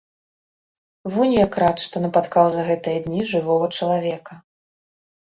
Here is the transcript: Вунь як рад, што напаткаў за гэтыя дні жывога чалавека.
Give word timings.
Вунь 1.15 1.33
як 1.45 1.57
рад, 1.63 1.83
што 1.87 2.01
напаткаў 2.05 2.45
за 2.55 2.63
гэтыя 2.69 3.03
дні 3.07 3.21
жывога 3.33 3.67
чалавека. 3.77 4.33